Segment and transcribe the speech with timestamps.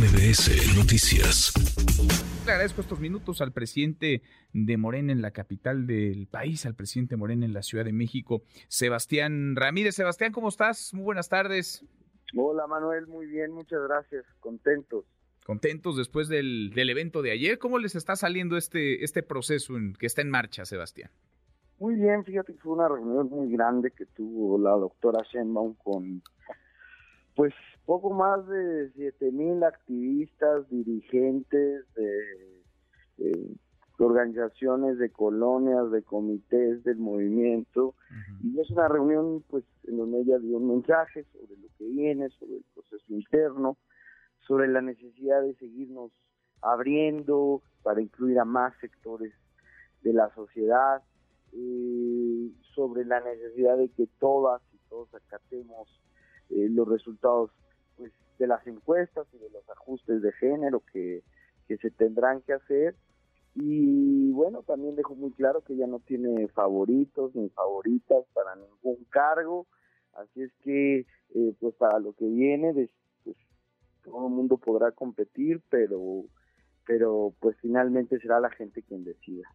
[0.00, 1.52] MBS Noticias.
[2.46, 4.22] Le agradezco estos minutos al presidente
[4.54, 8.40] de Morena en la capital del país, al presidente Morena en la Ciudad de México,
[8.68, 9.96] Sebastián Ramírez.
[9.96, 10.94] Sebastián, ¿cómo estás?
[10.94, 11.84] Muy buenas tardes.
[12.34, 15.04] Hola Manuel, muy bien, muchas gracias, contentos.
[15.44, 17.58] Contentos después del, del evento de ayer.
[17.58, 21.10] ¿Cómo les está saliendo este, este proceso en, que está en marcha, Sebastián?
[21.78, 26.22] Muy bien, fíjate que fue una reunión muy grande que tuvo la doctora Sheinbaum con,
[27.40, 27.54] pues,
[27.86, 33.56] poco más de siete mil activistas, dirigentes de,
[33.98, 37.94] organizaciones, de colonias, de comités del movimiento.
[38.44, 42.28] Y es una reunión, pues, en donde ella dio un mensaje sobre lo que viene,
[42.28, 43.78] sobre el proceso interno,
[44.46, 46.12] sobre la necesidad de seguirnos
[46.60, 49.32] abriendo para incluir a más sectores
[50.02, 51.02] de la sociedad,
[51.54, 55.88] eh, sobre la necesidad de que todas y todos acatemos
[56.50, 57.50] eh, los resultados
[57.96, 61.22] pues, de las encuestas y de los ajustes de género que,
[61.68, 62.94] que se tendrán que hacer.
[63.54, 69.04] Y bueno, también dejó muy claro que ya no tiene favoritos ni favoritas para ningún
[69.10, 69.66] cargo.
[70.14, 72.72] Así es que, eh, pues para lo que viene,
[73.24, 73.36] pues,
[74.02, 76.24] todo el mundo podrá competir, pero,
[76.86, 79.48] pero pues finalmente será la gente quien decida.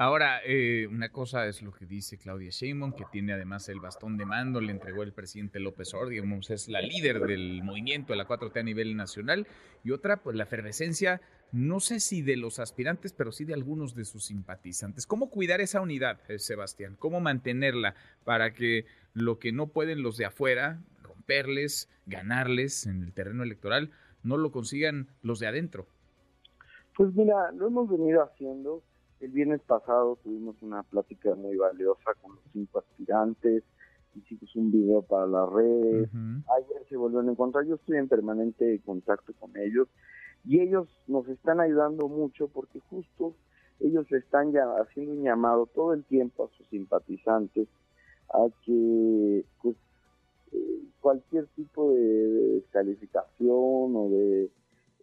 [0.00, 4.16] Ahora, eh, una cosa es lo que dice Claudia Sheinbaum, que tiene además el bastón
[4.16, 8.26] de mando, le entregó el presidente López Obrador, es la líder del movimiento de la
[8.26, 9.46] 4T a nivel nacional,
[9.84, 11.20] y otra, pues la efervescencia,
[11.52, 15.06] no sé si de los aspirantes, pero sí de algunos de sus simpatizantes.
[15.06, 16.96] ¿Cómo cuidar esa unidad, eh, Sebastián?
[16.98, 23.12] ¿Cómo mantenerla para que lo que no pueden los de afuera, romperles, ganarles en el
[23.12, 23.90] terreno electoral,
[24.22, 25.86] no lo consigan los de adentro?
[26.96, 28.82] Pues mira, lo hemos venido haciendo
[29.20, 33.62] el viernes pasado tuvimos una plática muy valiosa con los cinco aspirantes,
[34.14, 38.80] hicimos un video para las redes, ayer se volvieron a encontrar, yo estoy en permanente
[38.84, 39.88] contacto con ellos
[40.44, 43.34] y ellos nos están ayudando mucho porque justo
[43.78, 47.68] ellos están ya haciendo un llamado todo el tiempo a sus simpatizantes
[48.30, 49.76] a que pues,
[50.52, 54.50] eh, cualquier tipo de, descalificación o de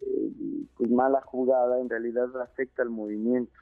[0.00, 0.32] eh,
[0.76, 3.52] pues mala jugada en realidad afecta al movimiento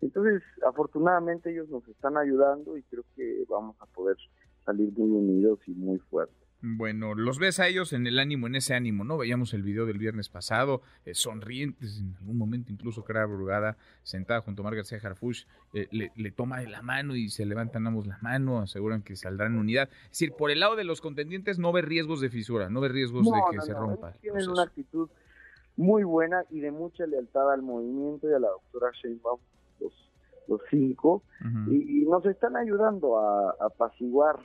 [0.00, 4.16] entonces, afortunadamente ellos nos están ayudando y creo que vamos a poder
[4.64, 6.44] salir muy unidos y muy fuertes.
[6.66, 9.18] Bueno, los ves a ellos en el ánimo, en ese ánimo, ¿no?
[9.18, 14.40] Veíamos el video del viernes pasado, eh, sonrientes, en algún momento incluso Clara Brugada, sentada
[14.40, 15.44] junto a Mar García Harfush,
[15.74, 19.52] eh, le, toma de la mano y se levantan ambos la mano, aseguran que saldrán
[19.52, 19.90] en unidad.
[20.04, 22.88] Es decir, por el lado de los contendientes no ve riesgos de fisura, no ve
[22.88, 24.12] riesgos de que se rompa.
[24.22, 25.10] Tienen una actitud
[25.76, 29.38] muy buena y de mucha lealtad al movimiento y a la doctora Sheinbaum
[29.80, 31.22] los, cinco,
[31.68, 34.36] y, nos están ayudando a, apaciguar,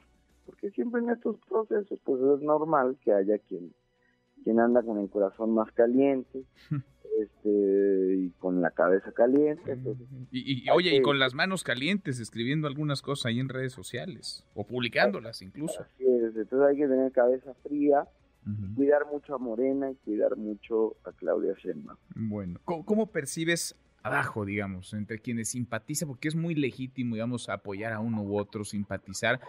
[0.46, 3.74] porque siempre en estos procesos pues es normal que haya quien,
[4.44, 6.44] quien anda con el corazón más caliente,
[7.22, 9.78] este y con la cabeza caliente.
[10.32, 14.66] y, oye, y con las manos calientes escribiendo algunas cosas ahí en redes sociales o
[14.66, 15.82] publicándolas incluso.
[15.82, 18.08] Así es, entonces hay que tener cabeza fría,
[18.76, 21.98] cuidar mucho a Morena y cuidar mucho a Claudia Sheinbaum.
[22.16, 28.00] Bueno, ¿cómo percibes abajo, digamos, entre quienes simpatizan, porque es muy legítimo, digamos, apoyar a
[28.00, 29.40] uno u otro, simpatizar,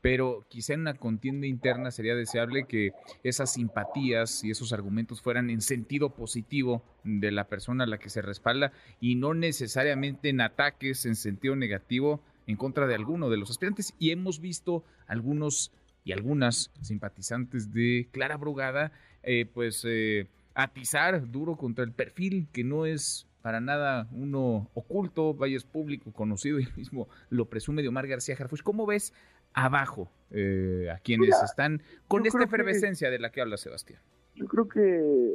[0.00, 2.92] pero quizá en una contienda interna sería deseable que
[3.24, 8.10] esas simpatías y esos argumentos fueran en sentido positivo de la persona a la que
[8.10, 13.38] se respalda y no necesariamente en ataques en sentido negativo en contra de alguno de
[13.38, 13.92] los aspirantes.
[13.98, 15.72] Y hemos visto algunos
[16.04, 18.92] y algunas simpatizantes de Clara Brugada,
[19.22, 25.34] eh, pues eh, atizar duro contra el perfil que no es para nada uno oculto,
[25.34, 28.62] vaya es público, conocido y mismo lo presume de Omar García Harfuch.
[28.62, 29.12] ¿Cómo ves
[29.54, 34.00] abajo eh, a quienes están con esta efervescencia de la que habla Sebastián?
[34.34, 35.34] Yo creo que,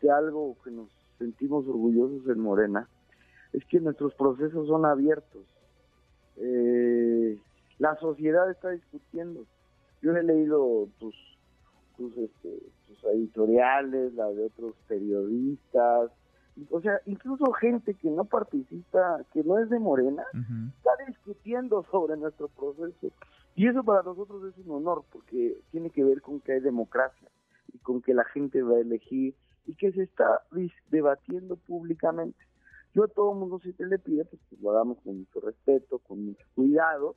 [0.00, 2.88] que algo que nos sentimos orgullosos en Morena
[3.52, 5.42] es que nuestros procesos son abiertos.
[6.36, 7.38] Eh,
[7.78, 9.46] la sociedad está discutiendo.
[10.02, 11.14] Yo he leído tus,
[11.96, 16.10] tus, este, tus editoriales, la de otros periodistas,
[16.70, 20.24] o sea, incluso gente que no participa, que no es de Morena,
[20.78, 23.08] está discutiendo sobre nuestro proceso.
[23.56, 27.28] Y eso para nosotros es un honor, porque tiene que ver con que hay democracia
[27.72, 29.34] y con que la gente va a elegir
[29.66, 30.42] y que se está
[30.90, 32.38] debatiendo públicamente.
[32.94, 35.98] Yo a todo el mundo te le pido pues, que lo hagamos con mucho respeto,
[35.98, 37.16] con mucho cuidado,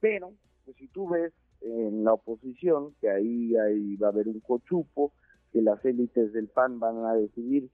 [0.00, 0.32] pero
[0.64, 1.32] pues si tú ves
[1.62, 5.12] en la oposición que ahí, ahí va a haber un cochupo,
[5.52, 7.70] que las élites del PAN van a decidir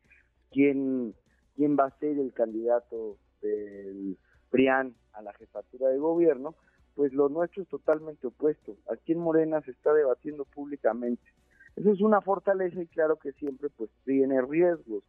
[0.53, 1.15] quién,
[1.57, 4.17] quién va a ser el candidato del
[4.51, 6.55] PRIAN a la jefatura de gobierno,
[6.95, 8.77] pues lo nuestro es totalmente opuesto.
[8.91, 11.23] Aquí en Morena se está debatiendo públicamente
[11.77, 15.03] Eso es una fortaleza y claro que siempre pues tiene riesgos,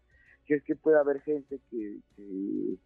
[0.46, 2.78] que es que puede haber gente que, que,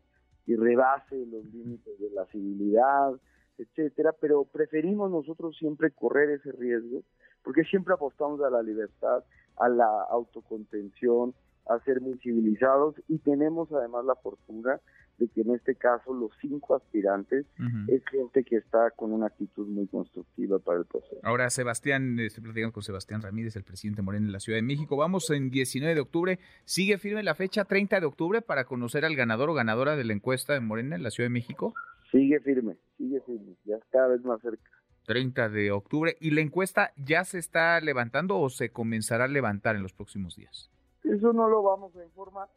[0.46, 3.14] que rebase los límites de la civilidad,
[3.58, 7.04] etcétera, pero preferimos nosotros siempre correr ese riesgo
[7.48, 9.24] porque siempre apostamos a la libertad,
[9.56, 11.34] a la autocontención,
[11.70, 14.80] a ser muy civilizados y tenemos además la fortuna
[15.18, 17.46] de que en este caso los cinco aspirantes
[17.88, 21.20] es gente que está con una actitud muy constructiva para el proceso.
[21.24, 24.96] Ahora, Sebastián, estoy platicando con Sebastián Ramírez, el presidente Moreno de la Ciudad de México.
[24.96, 26.40] Vamos en 19 de octubre.
[26.66, 30.14] ¿Sigue firme la fecha 30 de octubre para conocer al ganador o ganadora de la
[30.14, 31.74] encuesta de Morena en la Ciudad de México?
[32.12, 34.70] Sigue firme, sigue firme, ya cada vez más cerca.
[35.08, 36.16] 30 de octubre.
[36.20, 40.36] ¿Y la encuesta ya se está levantando o se comenzará a levantar en los próximos
[40.36, 40.70] días?
[41.10, 42.50] Eso no lo vamos a informar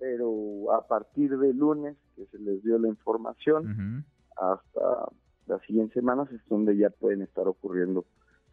[0.00, 4.04] pero a partir de lunes que se les dio la información
[4.34, 5.12] hasta
[5.46, 8.06] las siguientes semanas es donde ya pueden estar ocurriendo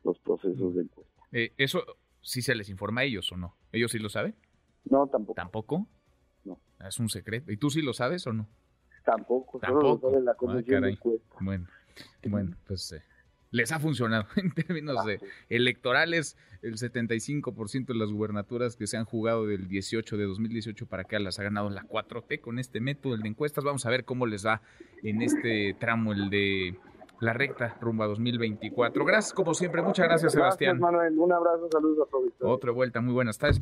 [0.03, 1.23] los procesos de encuesta.
[1.31, 1.83] Eh, ¿Eso
[2.21, 3.55] sí se les informa a ellos o no?
[3.71, 4.35] ¿Ellos sí lo saben?
[4.89, 5.35] No, tampoco.
[5.35, 5.87] ¿Tampoco?
[6.43, 6.59] No.
[6.85, 7.49] Es un secreto.
[7.49, 8.45] ¿Y tú sí lo sabes o no?
[9.05, 9.81] Tampoco, ¿Tampoco?
[9.81, 11.35] solo lo sabe la comisión de encuesta.
[11.39, 11.67] Bueno,
[12.29, 12.91] bueno, pues...
[12.91, 13.01] Eh,
[13.51, 16.37] les ha funcionado en términos de electorales.
[16.61, 21.19] El 75% de las gubernaturas que se han jugado del 18 de 2018 para acá
[21.19, 23.63] las ha ganado la 4T con este método, el de encuestas.
[23.63, 24.61] Vamos a ver cómo les va
[25.03, 26.75] en este tramo, el de
[27.19, 29.05] la recta rumbo a 2024.
[29.05, 29.81] Gracias, como siempre.
[29.81, 30.79] Muchas gracias, Sebastián.
[30.79, 31.17] Manuel.
[31.17, 32.31] Un abrazo, saludos a todos.
[32.39, 33.61] Otra vuelta, muy buenas tardes.